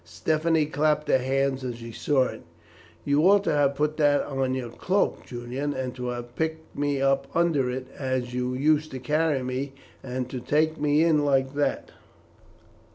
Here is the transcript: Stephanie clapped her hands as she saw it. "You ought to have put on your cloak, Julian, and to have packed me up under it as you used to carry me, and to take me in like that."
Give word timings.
Stephanie 0.03 0.65
clapped 0.65 1.07
her 1.09 1.19
hands 1.19 1.63
as 1.63 1.75
she 1.75 1.91
saw 1.91 2.23
it. 2.23 2.41
"You 3.05 3.21
ought 3.29 3.43
to 3.43 3.51
have 3.51 3.75
put 3.75 4.01
on 4.01 4.55
your 4.55 4.71
cloak, 4.71 5.23
Julian, 5.27 5.75
and 5.75 5.93
to 5.95 6.07
have 6.07 6.35
packed 6.35 6.75
me 6.75 6.99
up 6.99 7.27
under 7.35 7.69
it 7.69 7.85
as 7.95 8.33
you 8.33 8.55
used 8.55 8.89
to 8.93 8.99
carry 8.99 9.43
me, 9.43 9.73
and 10.01 10.27
to 10.31 10.39
take 10.39 10.79
me 10.81 11.03
in 11.03 11.23
like 11.23 11.53
that." 11.53 11.91